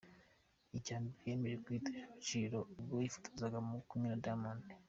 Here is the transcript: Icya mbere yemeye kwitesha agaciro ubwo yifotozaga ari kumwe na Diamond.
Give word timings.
Icya 0.77 0.95
mbere 1.03 1.19
yemeye 1.27 1.55
kwitesha 1.63 2.03
agaciro 2.05 2.57
ubwo 2.79 2.95
yifotozaga 3.03 3.55
ari 3.69 3.79
kumwe 3.89 4.07
na 4.09 4.19
Diamond. 4.23 4.61